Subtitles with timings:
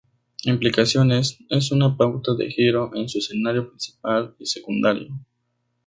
[0.45, 5.09] Implicaciones: Es una pauta de giro en su escenario principal y secundario.